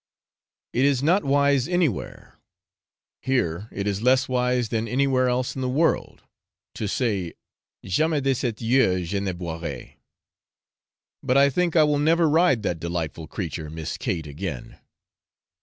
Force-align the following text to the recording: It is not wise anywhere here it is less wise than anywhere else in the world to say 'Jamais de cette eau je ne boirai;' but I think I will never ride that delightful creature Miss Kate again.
It 0.73 0.83
is 0.83 1.03
not 1.03 1.23
wise 1.23 1.67
anywhere 1.67 2.39
here 3.21 3.67
it 3.71 3.85
is 3.85 4.01
less 4.01 4.27
wise 4.27 4.69
than 4.69 4.87
anywhere 4.87 5.29
else 5.29 5.53
in 5.55 5.61
the 5.61 5.69
world 5.69 6.23
to 6.73 6.87
say 6.87 7.35
'Jamais 7.85 8.19
de 8.21 8.33
cette 8.33 8.63
eau 8.63 9.03
je 9.03 9.19
ne 9.19 9.31
boirai;' 9.31 9.97
but 11.21 11.37
I 11.37 11.51
think 11.51 11.75
I 11.75 11.83
will 11.83 11.99
never 11.99 12.27
ride 12.27 12.63
that 12.63 12.79
delightful 12.79 13.27
creature 13.27 13.69
Miss 13.69 13.95
Kate 13.99 14.25
again. 14.25 14.79